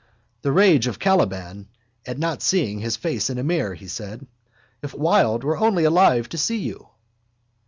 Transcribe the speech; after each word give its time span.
—The 0.41 0.51
rage 0.51 0.87
of 0.87 0.97
Caliban 0.97 1.67
at 2.07 2.17
not 2.17 2.41
seeing 2.41 2.79
his 2.79 2.95
face 2.95 3.29
in 3.29 3.37
a 3.37 3.43
mirror, 3.43 3.75
he 3.75 3.87
said. 3.87 4.25
If 4.81 4.95
Wilde 4.95 5.43
were 5.43 5.57
only 5.59 5.83
alive 5.83 6.27
to 6.29 6.39
see 6.39 6.57
you! 6.57 6.87